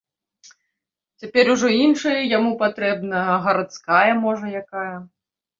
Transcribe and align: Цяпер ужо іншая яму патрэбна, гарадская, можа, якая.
Цяпер 1.23 1.45
ужо 1.57 1.67
іншая 1.83 2.15
яму 2.37 2.51
патрэбна, 2.63 3.21
гарадская, 3.49 4.09
можа, 4.27 4.45
якая. 4.65 4.91